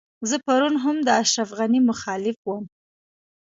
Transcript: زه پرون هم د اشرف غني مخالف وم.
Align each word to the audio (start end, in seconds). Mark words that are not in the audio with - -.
زه 0.29 0.35
پرون 0.45 0.75
هم 0.83 0.97
د 1.07 1.09
اشرف 1.21 1.49
غني 1.57 1.81
مخالف 1.89 2.37
وم. 2.47 2.63